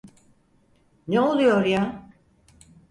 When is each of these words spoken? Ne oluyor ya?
Ne 1.07 1.19
oluyor 1.21 1.65
ya? 1.65 2.09